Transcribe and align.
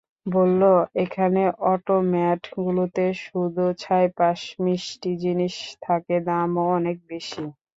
বলল 0.27 0.61
এখানে 1.03 1.41
অটোম্যাটগুলোতে 1.71 3.05
শুধু 3.23 3.63
ছাইপাঁশ 3.79 4.41
মিষ্টি 4.63 5.11
জিনিস 5.23 5.55
থাকে, 5.85 6.15
দামও 6.27 6.65
অনেক 6.77 6.97
বেশি। 7.09 7.43